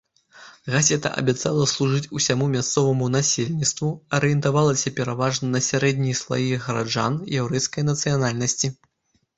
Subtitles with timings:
[0.75, 8.67] Газета абяцала служыць усяму мясцоваму насельніцтву, арыентавалася пераважна на сярэднія слаі гараджан яўрэйскай нацыянальнасці.